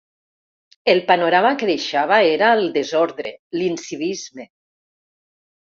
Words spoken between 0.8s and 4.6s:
El panorama que deixava era el desordre, l’incivisme.